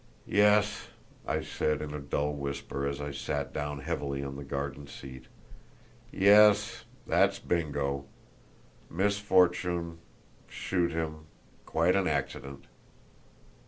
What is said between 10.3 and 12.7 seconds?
shoot him... quite an accident!"